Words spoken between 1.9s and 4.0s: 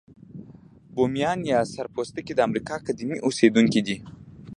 پوستکي د امریکا قديمي اوسیدونکي دي.